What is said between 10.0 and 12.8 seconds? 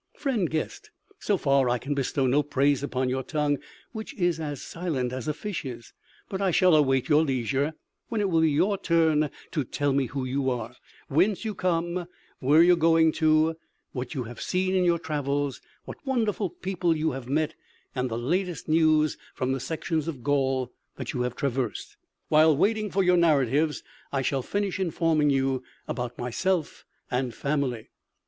who you are, whence you come, where you are